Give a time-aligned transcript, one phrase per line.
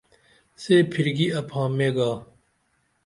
[0.61, 2.11] سے پھرکی اپھامے گا